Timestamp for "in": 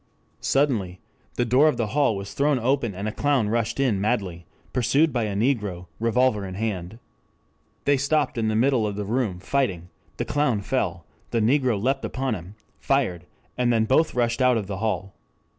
3.79-4.01, 6.43-6.55, 8.35-8.47